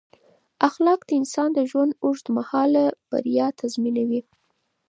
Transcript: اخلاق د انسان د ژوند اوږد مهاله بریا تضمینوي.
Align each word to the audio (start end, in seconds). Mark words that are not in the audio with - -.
اخلاق 0.67 0.99
د 1.05 1.09
انسان 1.19 1.49
د 1.53 1.59
ژوند 1.69 1.91
اوږد 2.03 2.27
مهاله 2.37 2.83
بریا 3.09 3.47
تضمینوي. 3.59 4.21